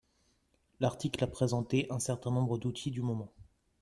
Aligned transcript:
L'article 0.79 1.23
a 1.23 1.27
présenté 1.27 1.85
un 1.91 1.99
certain 1.99 2.31
nombres 2.31 2.57
d'outils 2.57 2.89
du 2.89 3.03
moment 3.03 3.31